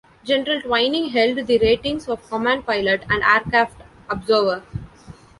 General 0.23 0.59
Twining 0.63 1.09
held 1.09 1.45
the 1.45 1.59
ratings 1.59 2.09
of 2.09 2.27
Command 2.27 2.65
Pilot 2.65 3.05
and 3.07 3.21
Aircraft 3.23 3.83
Observer. 4.09 4.63